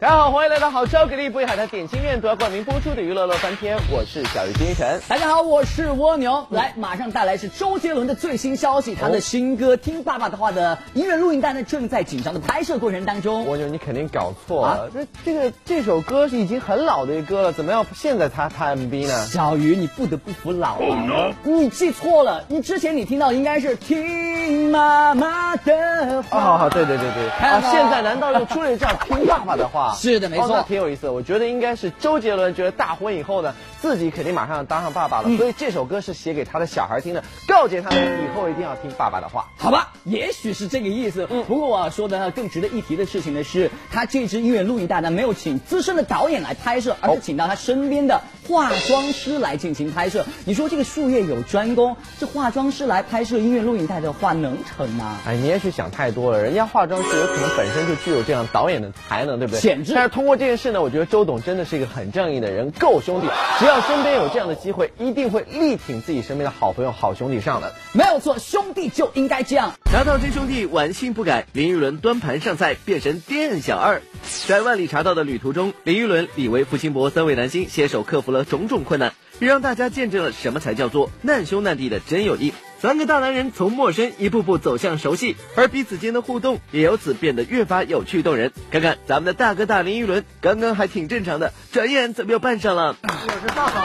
[0.00, 5.00] 大家好，欢迎来到好吃给力不海的点心面夺冠名播出的娱乐乐翻天，我是小鱼金晨。
[5.08, 6.46] 大家好，我是蜗牛。
[6.50, 13.44] 来，马上带来是周杰伦的最新消息，他的新歌《听爸爸的话》的音乐录音带呢，正在紧张的拍摄过程当中。
[13.46, 19.26] 蜗牛，你肯定搞错了，这这个这首歌是已经很老的一歌了，怎么样现在才拍 MV 呢？
[19.26, 21.34] 小鱼，你不得不服老啊！
[21.42, 26.38] 你记错了，你之前你听到应该是听妈妈的话。
[26.38, 29.87] 啊，对对对对，啊，现在难道又出了这样听爸爸的话？
[29.94, 30.64] 是的，没错。
[30.66, 39.92] 挺有意思，我觉得应该是周杰伦觉得大婚以后呢，自己肯定马上要当上爸爸了，所以这首歌是写给他的小孩听的，告诫他们以后一定要听爸爸的话，好吧？
[40.04, 41.26] 也许是这个意思。
[41.30, 50.24] 嗯，不过我要说的更值得一提的事情呢，是他这支音乐录影带呢没有请资深的导演来拍摄，而是请到他身边的化妆师来进行拍摄。
[50.46, 55.18] 你说这个术业有专攻，这化妆师来拍摄音乐录影带的话能成吗？
[55.26, 59.60] 哎，你也许想太多了，人家化妆师有可能本身就具有这样导演的才能，对不对？
[59.60, 59.92] 简直。
[59.92, 63.26] 但是通过这件事呢，我觉得周董真的是一个很正义的人，够兄弟。
[63.58, 67.74] 只要身边有这样的机会，一定会力挺自己身边的好朋友、好兄弟上的。
[67.92, 69.74] 没有错，兄弟就应该这样。
[69.92, 71.44] 拿到真兄弟，玩心不改。
[71.52, 74.00] 林依轮端盘上菜，变身店小二。
[74.46, 82.52] 在万里茶道的旅途中，林依轮、李维、付辛博三位男星携手克服了种种困难，也让大家见证了什么才叫做难兄难弟的真友谊。
[82.80, 88.52] 三个大男人从陌生一步步走向熟悉，而彼此间的互动也由此变得越发有趣动人。
[88.70, 92.96] 看看咱们的大哥大林依轮，刚刚还挺正常的，转眼怎么又扮上了？
[93.02, 93.08] 我
[93.40, 93.84] 是大嫂。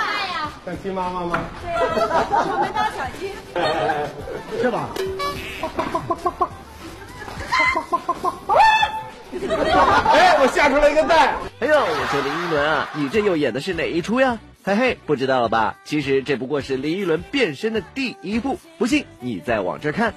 [0.64, 1.38] 像鸡妈妈吗？
[1.62, 3.32] 对呀我们当小鸡。
[4.62, 4.88] 是吧？
[10.12, 11.34] 哎，我吓出来一个蛋！
[11.60, 14.38] 哎呦，我说林依轮啊，你这又演的是哪一出呀？
[14.64, 15.74] 嘿嘿，不知道了吧？
[15.84, 20.14] 其实这不过是林依轮变身的第一步，不信你再往这看。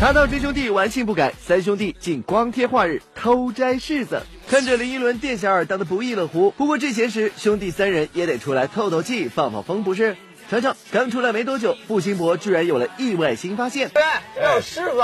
[0.00, 6.52] 茶道真兄弟玩性不改，三兄弟竟光天化日偷摘柿子，看着林依轮店小二当的不亦乐乎。
[6.52, 10.16] 不过这闲时，兄弟三人也得出来透透气、放放风，不是？
[10.50, 13.90] 瞧瞧，刚出来没多久，付辛博居然有了意外新发现。
[13.92, 15.00] 哎，有柿子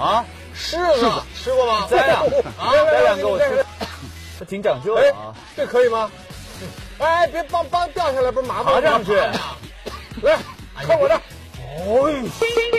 [0.00, 1.08] 啊，柿子
[1.40, 1.86] 吃过吗？
[1.88, 2.22] 摘两
[2.58, 3.64] 啊，摘两个我吃，
[4.40, 5.32] 这挺讲究的啊。
[5.56, 6.10] 这可以吗？
[6.98, 9.14] 哎，别帮帮掉下来，不是麻烦爬上去。
[9.14, 10.38] 来，
[10.74, 11.14] 看我的。
[11.14, 12.73] 哎。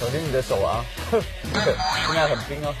[0.00, 0.82] 小心你的手啊！
[1.12, 1.20] 现
[2.14, 2.74] 在很冰哦！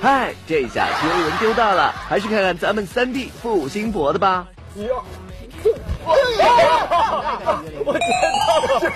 [0.00, 4.46] 嗨，这下丢人丢大了，还是看看咱们三弟付辛博的吧。
[7.84, 8.08] 我捡
[8.46, 8.92] 到了！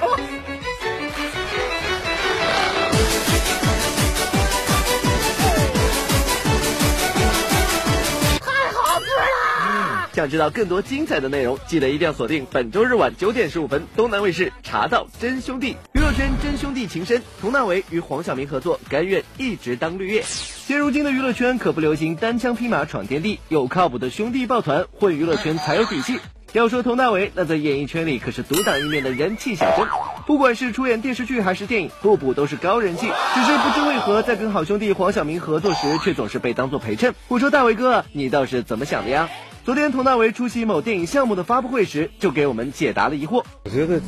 [10.13, 20.25] 想知道更多精彩的内容，记得一定要锁定本周日晚九点十五分东南卫视《茶道真兄弟》，娱乐圈真兄弟情深，佟大为与黄晓明合作，甘愿一直当绿叶。
[20.25, 26.19] 现如今的娱乐圈可不流行单枪匹马闯天地，有靠谱的兄弟抱团混娱乐圈才有底气。
[26.53, 29.87] 要说佟大为，那在演艺圈里可是独当一面的人气小生，
[30.27, 33.07] 不管是出演电视剧还是电影，步步都是高人气。
[33.07, 37.15] 只是不知为何，在跟好兄弟黄晓明合作时，却总是被当做陪衬。
[37.29, 39.29] 我说大为哥，你倒是怎么想的呀？
[39.71, 43.45] 昨天，佟大为出席某电影项目的发布会时，就给我们解答了疑惑。
[43.63, 44.01] 我觉得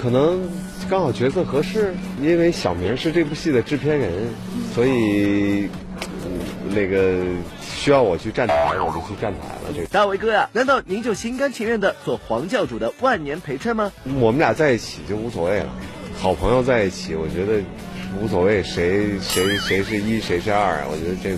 [0.00, 0.48] 可能
[0.88, 4.28] 刚好角色合适，因为小明是这部戏的制片人，
[4.72, 5.68] 所以
[6.72, 7.24] 那个
[7.60, 9.74] 需要我去站台，我就去站台了。
[9.74, 13.90] 这大为哥呀，难道您就心甘情愿的做黄教主的万年陪衬吗？
[14.20, 15.74] 我们俩在一起就无所谓了，
[16.20, 17.60] 好朋友在一起，我觉得
[18.22, 21.36] 无所谓谁谁谁是一谁是二，我觉得这。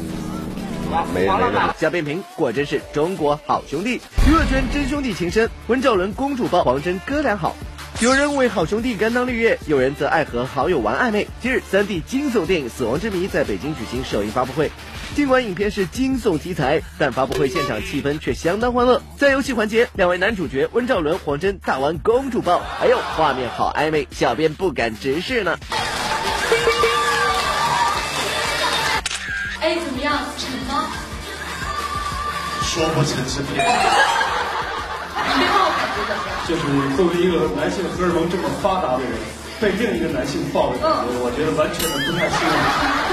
[1.15, 7.57] 没没没，夏变平果真是中国好兄弟，娱乐圈真兄弟情深，温兆伦公主抱，黄真哥俩好。
[8.01, 11.27] 有人为好兄弟甘当绿叶，有人则爱和好友玩暧昧。
[11.41, 14.71] 今日三 D 惊悚电影《死亡之谜》在北京举行首映发布会，
[15.15, 19.01] 尽管影片是惊悚题材，但发布会现场气氛却相当欢乐。
[19.17, 25.57] 在游戏环节，两位男主角温兆伦、黄真大玩公主抱，哎呦，画面好暧昧，小编不敢直视呢。
[32.73, 33.61] 说不成是骗。
[33.61, 36.33] 你对我感觉怎么样？
[36.49, 36.65] 就是
[36.97, 39.13] 作为一个男性荷尔蒙这么发达的人，
[39.61, 40.81] 被另一个男性抱着，
[41.21, 42.57] 我觉得完全不太适应。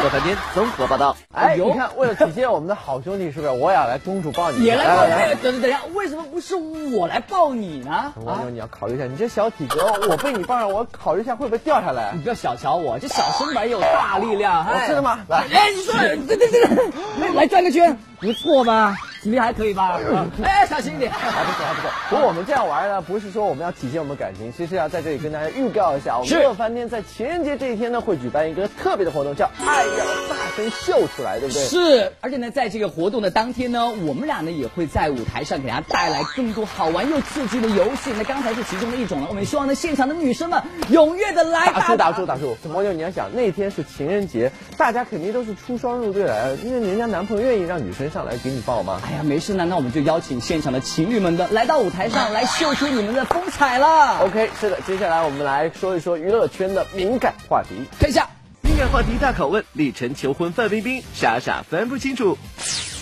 [0.03, 1.15] 乐翻天综合报道。
[1.33, 3.51] 哎，你看，为了体现我们的好兄弟，是不是？
[3.51, 4.63] 我也要来公主抱你。
[4.63, 5.11] 也来抱你。
[5.41, 8.13] 等等等下，为什么不是我来抱你呢？
[8.23, 12.11] 王牛，你要考虑一下，你这小体格，我被你抱上，我考虑一下会不会掉下来。
[12.13, 14.65] 你不要小瞧我，这小身板有大力量。
[14.85, 15.19] 是的吗？
[15.27, 15.93] 来，哎，你说，
[16.27, 18.95] 对对对，来转个圈，不错吧？
[19.21, 19.99] 体力还可以吧？
[20.43, 21.11] 哎，小心一点。
[21.11, 21.91] 还不错，还不错。
[22.09, 31.63] 不过我们这样玩呢，不是说我们要体现我们感情，其实要在这里跟大家预告一下，我们是乐翻天在情人节这一天呢，会举办一个特别的活动，叫“爱要大声秀出来”，对不对？
[31.63, 38.11] 是，而且呢，在这个活动的当天呢，我们俩呢也会在舞台上给大家带来更多好玩又刺激的游戏。
[38.17, 42.57] 那刚才是其中的一种了，我们希望呢现场的女生们踊跃的来打住打住打住！
[42.73, 49.01] 网友，你要想那天是情人节，大家肯定都是出双入对来的，因为人家男朋友愿意让女生上来给你抱吗？
[49.07, 54.19] 哎呀，没事呢，那我们就邀请现场的情侣们的来到舞台上来秀出你们的风采了。
[54.25, 57.69] OK，是的，接下来我们来说一说娱乐圈的敏感话题。
[57.99, 58.38] 看一下，敏
[58.79, 62.37] 感话题大拷问：李晨求婚范冰冰，傻傻分不清楚。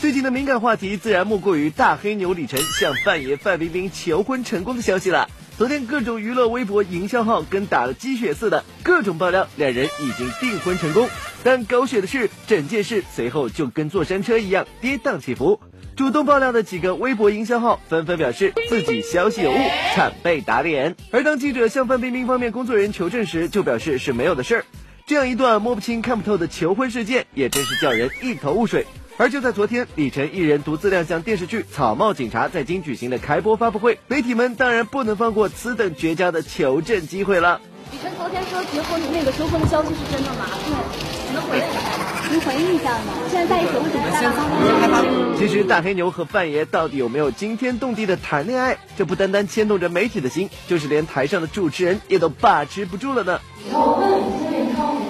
[0.01, 5.29] 最近的敏感话题自然莫过于大黑牛李晨向范爷范冰冰求婚成功的消息了。
[5.56, 11.07] 昨天各种娱乐微博营销号跟打了鸡血似的，各种爆料两人已经订婚成功。
[11.44, 15.62] 但狗血的是，整件事随后就跟坐山车一样跌宕起伏。
[15.95, 19.57] 主动爆料的几个微博营销号纷纷表示自己消息有误，
[19.94, 20.95] 惨被打脸。
[21.12, 24.65] 而当记者向范冰冰方面工作人员求证时，就表示是没有的事儿。
[25.07, 28.86] 这样一段摸不清看不透的求婚事件，也真是叫人一头雾水。
[29.15, 37.62] 而就在昨天，李晨一人独自亮相电视剧《草帽警察》在京举行的开播发布会，媒体们当然不能放过此等绝佳的求证机会了。
[37.94, 40.45] 李晨昨天说结婚那个求婚的消息是真的吗？
[40.69, 42.30] 对，能回应一下？
[42.30, 43.13] 您回应一下吗？
[43.31, 53.39] 现在在一起为什么先发其实大黑牛和范爷到底有没有惊天动地的谈恋爱，这不单单牵动着媒体的心，就是连台上的主持人也都把持不住了呢。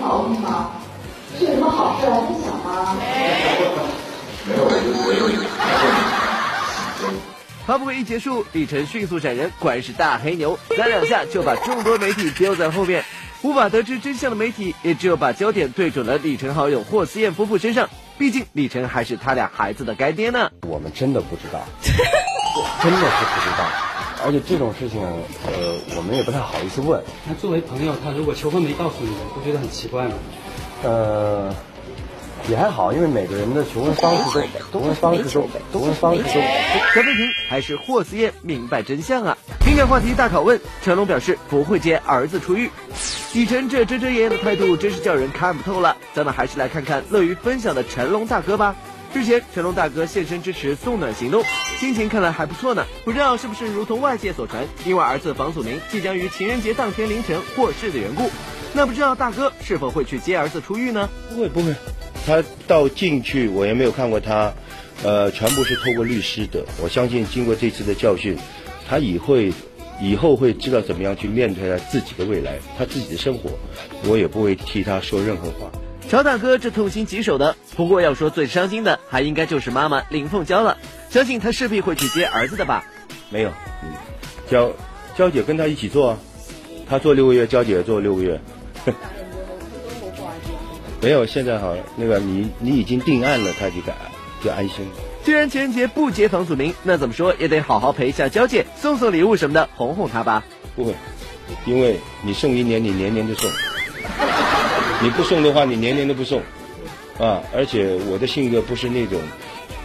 [0.07, 0.69] 好是吗？
[1.37, 2.95] 是有什么好事来分享吗？
[7.65, 13.03] 发布会一结束，李晨迅速闪人，果然是大黑牛，三两下就把众多媒体丢在后面。
[13.41, 17.89] 无法得知真相的媒体，也只有把焦点对准了李晨好友霍思燕夫妇身上。
[18.17, 20.49] 毕竟李晨还是他俩孩子的干爹呢。
[20.65, 23.65] 我们真的不知道，真的是不知道。
[24.25, 25.01] 而且这种事情，
[25.45, 25.51] 呃，
[25.95, 27.01] 我们也不太好意思问。
[27.27, 30.13] 那作为朋友，他如果求婚没告诉你，不觉得很奇怪吗？
[30.83, 31.53] 呃，
[32.49, 34.41] 也还好，因为每个人的求婚方式
[34.71, 36.29] 都，求婚方式都，求婚方式都。
[36.29, 39.37] 小飞平还是霍思燕明白真相啊！
[39.65, 42.69] 敏感话题大拷问，成龙表示不会接儿子出狱。
[43.33, 45.95] 李晨这遮遮掩掩的态度真是叫人看不透了。
[46.13, 48.75] 咱们还是来看看乐于分享的成龙大哥吧。
[49.17, 51.43] 之前成龙大哥现身支持送暖行动，
[51.79, 52.85] 心情看来还不错呢。
[53.03, 58.29] 不知道是不是如同外界所传，因为儿子房祖名即将于情人节当天凌晨获释的缘故。
[58.75, 61.09] 那不知道大哥是否会去接儿子出狱呢？
[61.31, 61.73] 不会不会，
[62.27, 64.53] 他到进去我也没有看过他，
[65.03, 66.63] 呃，全部是透过律师的。
[66.79, 68.37] 我相信经过这次的教训，
[68.87, 69.51] 他以会
[69.99, 73.49] 以后会知道怎么样去面对他自己的未来，他自己的生活，
[74.05, 75.71] 我也不会替他说任何话。
[76.09, 80.77] 乔大哥这痛心疾首的，不过要说最伤心的，还应该就是妈妈林凤娇了。
[81.09, 82.85] 相信她势必会去接儿子的吧？
[83.29, 83.51] 没有，
[83.83, 83.91] 嗯，
[84.49, 84.71] 娇
[85.17, 86.17] 娇姐跟他一起做啊，
[86.89, 88.39] 他做六个月，娇姐做六个月。
[91.01, 93.95] 没有，现在好，那个你你已经定案了，他就敢
[94.41, 94.91] 就安心了。
[95.25, 100.45] 既然情人节不接房祖名，那怎么说也得好好陪一下娇姐，送送礼物什么的，哄哄她吧。
[100.73, 100.95] 不会，
[101.65, 103.51] 因为你送一年，你年年都送；
[105.01, 106.41] 你不送的话，你年年都不送。
[107.19, 109.19] 啊，而且我的性格不是那种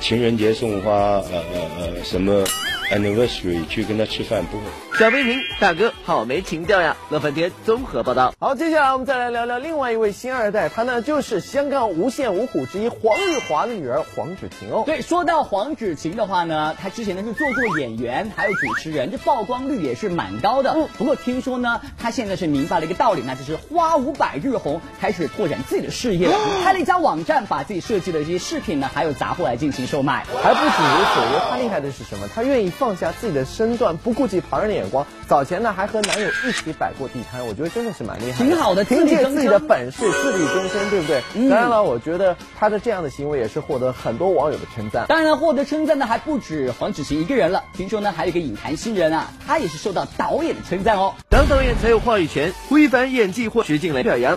[0.00, 2.44] 情人节送花，呃呃呃什么
[2.92, 4.64] anniversary 去跟他吃饭，不会。
[4.98, 6.96] 小飞平大哥好没情调呀！
[7.08, 8.34] 乐翻天综合报道。
[8.38, 14.84] 好，接下来我们再来聊聊另外一位星二代，他呢就是香港无线五虎之一黄日华的女儿黄芷晴哦。
[14.84, 20.72] 对，说到黄芷晴的话呢，她之前呢是做过演员，还有主持人，这曝光率也是蛮高的。
[20.76, 30.26] 嗯，不过听说呢，她现在是明白了一个道理，那就是花无百日红，开始拓展自己的事业了，开了一家网站，把自己设计的这些饰品呢，还有杂货来进行售卖。
[30.42, 32.28] 还不止如此，我觉得她厉害的是什么？
[32.34, 35.06] 她愿意放下自己的身段，不顾及旁人的眼光。
[35.28, 41.22] 早前呢还和男友一起摆过地摊，我觉得真的是蛮厉害的，挺好的，凭借自己的本事自力更生，对不对？
[41.36, 45.06] 嗯当然了，我觉得他的这样的行为也是获得很多网友的称赞。
[45.06, 51.14] 当然了，获得称赞的还不止黄子晴一个人了，听说呢还有一个影坛新人啊，他也是受到导演的称赞哦。
[51.28, 54.36] 当导演才有话语权，吴亦凡演技获徐静蕾表扬。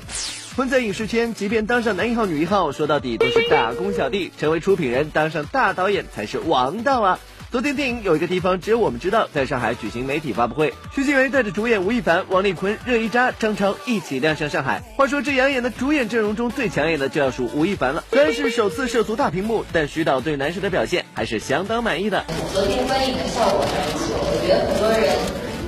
[0.55, 4.31] 混在影视圈，即便当上男一号、女一号，说到底都是打工小弟。
[4.37, 7.19] 成为出品人，当上大导演才是王道啊！
[7.51, 14.81] 昨天电影有一个地方只有我们知道，在上海举行媒体发布会，徐静蕾带着主演吴亦凡、王丽坤、热依扎、张超一起亮相上海。
[14.97, 18.03] 话说这养眼的主演阵容中最抢眼的就要数吴亦凡了。
[18.11, 22.25] 虽然是首次涉足大屏幕，但徐导对男神的表现还是相当满意的。
[22.51, 25.15] 昨天观影的效果还不错，我觉得很多人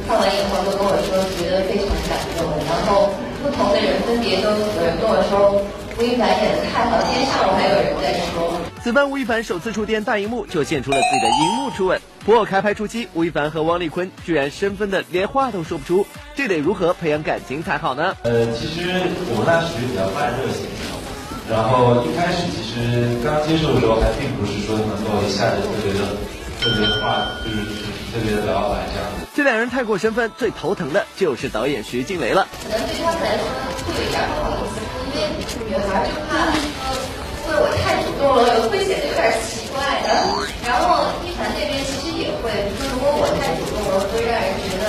[0.08, 5.64] 看完以后都跟我说觉得非常感动，然后不同的人分别都有人跟我说
[5.98, 8.57] 吴亦凡演的太好，今天下午还有人在说。
[8.88, 12.00] 此番吴亦凡首次触电大荧幕，就献出了自己的荧幕初吻。
[12.24, 18.16] 不过开拍初期，吴亦凡和汪丽坤居然生分的连话都说不出，这得如何培养感情才好呢？
[18.24, 18.88] 呃，其实
[19.28, 26.16] 我们俩属于比较慢热型的，然后一开始其实刚接触的时候还并不是说能够一下子特别的
[26.64, 27.68] 特别话，就是
[28.16, 29.12] 特别的聊来这样。
[29.36, 32.48] 这两人太过身份，最头疼的就是导演徐静蕾了。
[32.64, 33.44] 可能对他们来说
[33.84, 34.80] 会有一点不好意思，
[35.12, 35.28] 因为
[35.68, 36.47] 女孩就怕
[39.18, 40.10] 有点奇怪的。
[40.64, 44.86] 然后一凡那边其实也会，说如果我太主动了，会让人觉得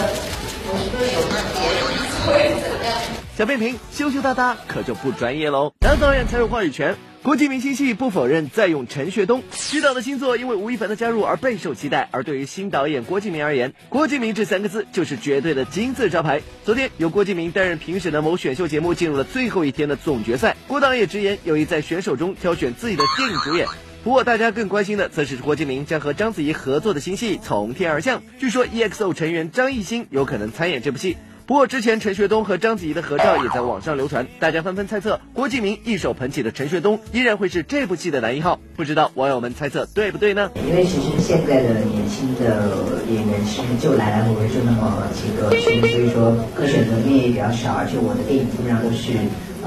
[0.68, 1.80] 我是不是有别的
[2.26, 2.92] 会，怎么样。
[3.38, 5.72] 小变频羞羞答答，可就不专业喽。
[5.80, 6.94] 男导演才有话语权。
[7.22, 12.08] 国际明星系不否认再用陈学冬执导的新作，因为吴亦凡的加入而备受期待。
[12.12, 16.42] 而对于新导演郭敬明而言，郭敬明这三个字就是绝对的金字招牌。
[16.64, 23.66] 昨天由郭敬明担任评审的某选秀节目进入了最后一天的总决赛，郭导也直言有意在选手中挑选自己的电影主演。
[24.08, 31.18] 不过大家更关心的则是郭敬明将和章子怡合作的新戏《从天而降》，据说 EXO 成员张艺兴有可能参演这部戏。
[31.44, 38.58] 不过之前陈学冬和章子怡的合照也在网上流传，大家纷纷猜测郭敬明一手捧起的陈学冬依然会是这部戏的男一号。
[38.76, 40.50] 不知道网友们猜测对不对呢？
[40.66, 49.12] 因为其实现在的年轻的演员其实就来来回回就那么几个，所以说可选择面也比较少，而且我的电影基本上都是。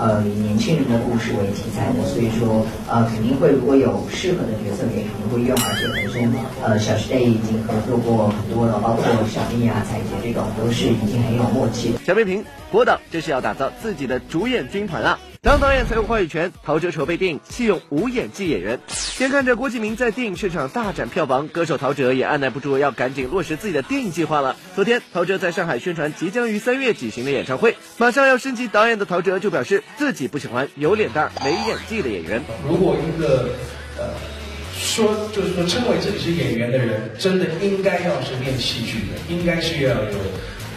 [0.02, 5.56] 呃，以年轻人的故事为题材的，所以说呃肯定会如果有适合的角色，也肯定会用。
[5.62, 11.94] 而且本身呃小时代已经合作过很多了，包括小蜜啊、彩蝶这种，都是已经很有默契。
[12.04, 15.20] 小飞平，郭导这是要打造自己的主演军团了！
[15.44, 16.54] 当导演才有话语权。
[16.62, 18.80] 陶喆筹备电影，弃用无演技演员。
[19.20, 24.56] 眼看着郭敬明在电影市场大展票房，歌手陶喆也按耐不住要赶紧落实自己的电影计划了。
[24.76, 32.44] 昨天，陶喆在上海宣传即将于三月举行的演唱会，马上要升级导演的陶喆就表示自己不喜欢有脸蛋没演技的演员。
[32.64, 33.50] 如果一个
[33.98, 34.14] 呃
[34.78, 40.20] 说就是说称为自己是演员的人，真的应该要是练戏剧的，应该是要有。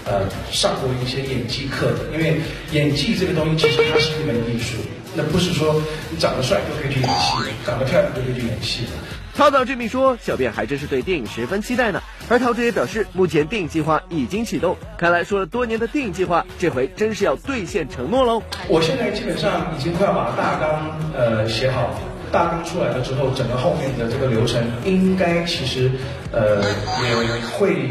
[0.06, 2.40] 呃，上过一些演技课的，因为
[2.72, 4.76] 演技这个东西其实它是一门艺术，
[5.14, 5.80] 那不是说
[6.10, 7.32] 你长得帅就可以去演戏，
[7.64, 8.90] 长得漂亮就可以去演戏的。
[9.34, 12.02] 涛到这么一说，小编还真是对电影十分期待呢。
[12.28, 18.42] 而陶喆也表示，目前电影计划已经启动，看来说了多年的电影计划，这回真是要兑现承诺喽。
[18.68, 21.98] 我现在基本上已经快要把大纲呃写好，
[22.30, 25.90] 大纲出来了之后，整个后面的这个流程应该其实
[26.30, 26.62] 呃
[27.02, 27.16] 也
[27.58, 27.88] 会。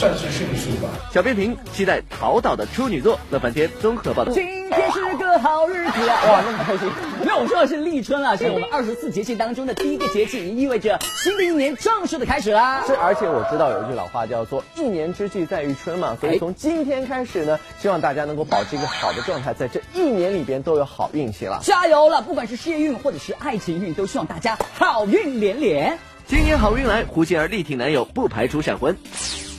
[0.00, 0.88] 算是迅速吧。
[1.12, 3.20] 小编评期待陶导的处女作。
[3.30, 4.32] 乐翻天综合报道。
[4.32, 6.16] 今天是个好日子啊！
[6.26, 6.88] 哇，那么开心。
[7.20, 12.82] 没有，我说的是立春啊，是我们二十四节气当中的第一个节气，也意味着新的一年正式的开始啦。
[12.86, 21.60] 是，而且我知道有一句老话叫做“一年之计在于春”嘛，所以从今天开始呢，希望大家能够保持一个好的状态，在这一年里边都有好运气了。
[21.62, 22.22] 加油了！
[22.22, 25.98] 不管是事业运或者是爱情运，都希望大家好运连连。
[26.26, 28.96] 今年好运来，胡杏儿力挺男友，不排除闪婚。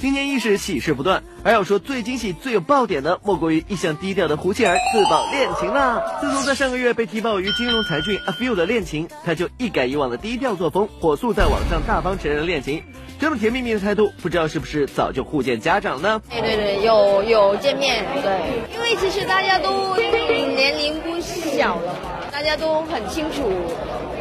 [0.02, 6.02] 今年一是喜事不断，而要说最惊喜、最有爆点的，莫过于一向低调的胡杏儿自曝恋情啦。
[6.20, 12.82] 自从在上个月被提报与金融才俊阿 Few 的恋情，她就一改以往的低调作风，火速在网上大方承认了恋情。
[13.20, 16.20] 这么甜蜜蜜的态度，不知道是不是早就互见家长呢？
[16.32, 18.42] 对对对，有有见面，对，
[18.74, 23.52] 因为其实大家都年龄不小了嘛，大家都很清楚。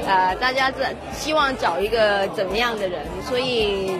[0.07, 3.93] 呃，大家在希望找一个怎么样的人，所以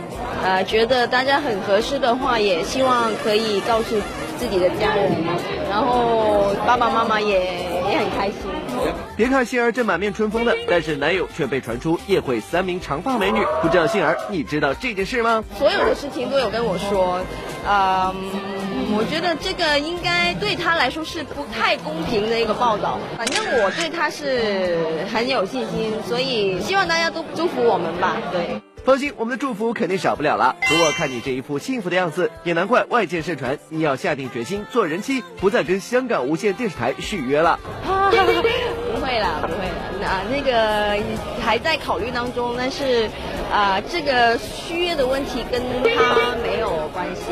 [0.43, 3.95] 呃，觉得大家很合适的话，也希望可以告诉
[4.39, 5.11] 自己的家人，
[5.71, 7.39] 然后爸爸妈妈也
[7.91, 8.37] 也很开心。
[9.17, 13.41] 别看杏儿正满面春风的，但是男友却被传出夜会三名长发美女。
[13.61, 15.45] 不知道杏儿，你知道这件事吗？
[15.59, 17.21] 所有的事情都有跟我说，
[17.69, 18.15] 嗯，
[18.97, 22.99] 我觉得这个应该对他来说是不太公平的一个报道。
[23.19, 24.79] 反正我对他是
[25.13, 28.17] 很有信心，所以希望大家都祝福我们吧。
[28.33, 28.61] 对。
[28.85, 30.57] 放心，我们的祝福肯定少不了了。
[30.69, 37.61] 不过看你这一副幸福的样子，也难怪外界盛传你要下定决心做人妻，不再跟香港无线电视台续约了。
[38.11, 41.01] 不会了，不会了，那那个
[41.43, 43.09] 还在考虑当中，但是
[43.53, 47.23] 啊，这个续约的问题跟他没有关系。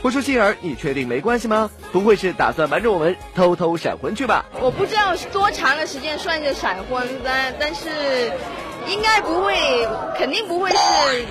[0.00, 1.70] 不说杏儿，你确定没关系吗？
[1.92, 4.44] 不会是打算瞒着我们偷偷闪婚去吧？
[4.60, 8.32] 我不知道多长的时间算是闪婚，但但是。
[8.86, 10.76] 应该不会，肯定不会是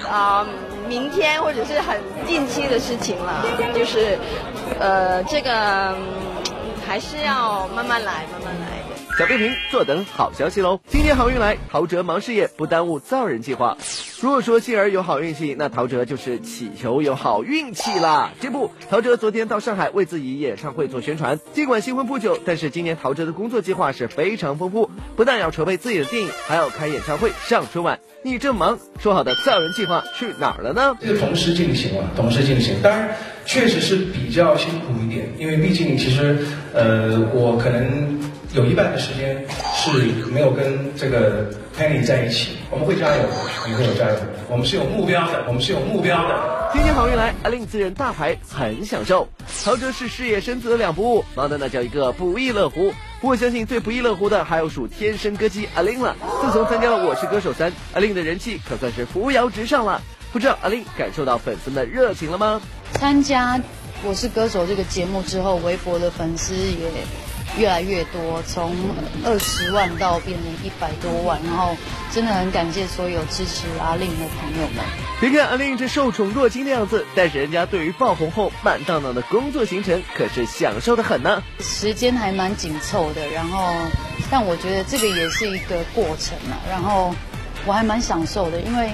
[0.07, 0.45] 啊，
[0.87, 3.45] 明天或者是很近期的事情了。
[3.75, 4.17] 就是，
[4.79, 5.95] 呃，这个
[6.85, 8.67] 还是要慢慢来，慢慢来。
[9.17, 10.79] 小编评：坐等好消息喽！
[10.87, 13.77] 今天好运来，陶喆忙事业不耽误造人计划。
[14.23, 18.31] 如果说杏儿有好运气，那陶喆就是祈求有好运气啦。
[18.39, 21.41] 这不，陶喆昨天到上海为自己演唱会做宣传。
[21.53, 27.99] 尽管新婚不久，但是今年陶喆的工作计划是非常丰富，不但要筹备自己的电影，还要开演唱会、上春晚。
[28.23, 30.95] 你这么忙，说好的造人计划去哪儿了呢？
[31.01, 32.81] 这个同时进行啊，同时进行。
[32.81, 36.37] 当然，确实是比较辛苦一点，因为毕竟其实，
[36.73, 38.17] 呃，我可能
[38.53, 39.45] 有一半的时间
[39.91, 42.57] 是没有跟这个 Penny 在一起。
[42.69, 43.23] 我们会加油，
[43.63, 44.15] 我们会有加油。
[44.47, 46.69] 我们是有目标的，我们是有目标的。
[46.71, 49.27] 今天好运来，阿令自认大牌很享受。
[49.65, 52.93] 陶喆是事业生子两不误，忙的那叫一个不亦乐乎。
[53.19, 56.15] 不过相信最不亦乐乎的还要数天生歌姬阿令了。
[56.41, 60.01] 自从参加了《我是歌手三》，阿令的人气可算是扶摇直上了。
[60.31, 62.61] 不知道阿令感受到粉丝的热情了吗？
[62.93, 63.57] 参加
[64.03, 66.89] 《我是歌手》这个节目之后，微博的粉丝也
[67.57, 68.75] 越来越多，从
[69.23, 71.75] 二十万到变成一百多万，然后
[72.11, 74.83] 真的很感谢所有支持阿令的朋友们。
[75.21, 81.41] 别看阿令这受宠若惊的样子，但是人家对于爆红后满当当的工作行程可是享受的很呢。
[81.59, 83.69] 时间还蛮紧凑的，然后
[84.31, 87.13] 但我觉得这个也是一个过程嘛，然后
[87.65, 88.89] 我还蛮享受的，因为。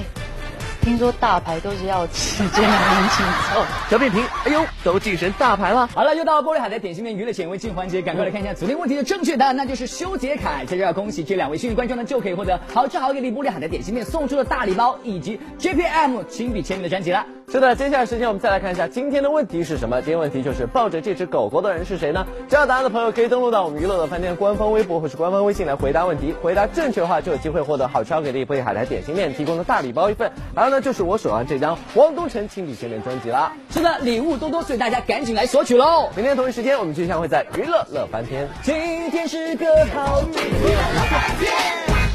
[0.81, 3.65] 听说大牌都是要时间很紧凑。
[3.89, 5.87] 小扁平，哎呦，都晋升大牌了。
[5.93, 10.65] 好了，又到玻璃海的点心面娱乐显微镜环节，赶快来看一下昨天问题的正确答案，那就是修杰楷。
[10.65, 17.25] 在这要恭喜这两位幸运观众呢，就可以获得好吃好给力玻璃海的点心面送出的大礼包，以及 JPM 亲笔签名的专辑了。
[17.51, 19.99] 是的，接下来时间我们再来看一下今天的问题是什么？
[20.03, 22.27] 今天问题就是抱着这只狗狗的人是谁呢？
[22.47, 26.35] 知道答案的朋友可以登录到我们娱乐的饭店官方微博或是官方微信来回答问题。
[26.43, 30.31] 回答正确的话就有机会获得好吃好给力玻璃海苔点心面提供的大礼包一份。
[30.55, 33.51] 然后呢，就是我手上这张汪东城亲笔签名专辑啦。
[33.71, 36.07] 是的，礼物多多，所以大家赶紧来索取喽！
[36.15, 38.47] 明天同一时间我们就将会在娱乐乐翻天。
[38.61, 39.65] 今天是个
[39.95, 42.08] 好日子。